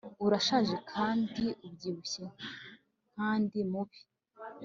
urashaje 0.25 0.75
kandi 0.91 1.43
ubyibushye 1.65 2.25
kandi 3.15 3.59
mubi 3.71 3.99